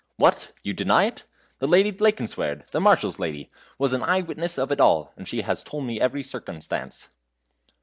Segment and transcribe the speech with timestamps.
[0.15, 0.51] "What!
[0.63, 1.25] you deny it?
[1.59, 5.41] The Lady Blankenswerd, the Marshal's lady, was an eye witness of it all, and she
[5.43, 7.09] has told me every circumstance."